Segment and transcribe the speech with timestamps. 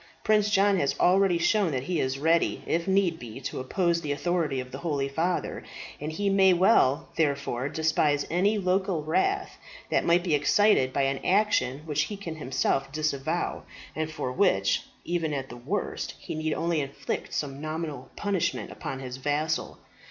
[0.23, 4.11] Prince John has already shown that he is ready, if need be, to oppose the
[4.11, 5.63] authority of the holy father,
[5.99, 9.59] and he may well, therefore, despise any local wrath
[9.91, 13.61] that might be excited by an action which he can himself disavow,
[13.95, 18.99] and for which, even at the worst, he need only inflict some nominal punishment upon
[19.01, 19.77] his vassal.